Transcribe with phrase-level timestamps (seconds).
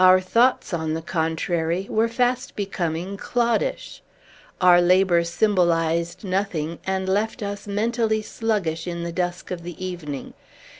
[0.00, 4.02] Our thoughts, on the contrary, were fast becoming cloddish.
[4.60, 10.34] Our labor symbolized nothing, and left us mentally sluggish in the dusk of the evening.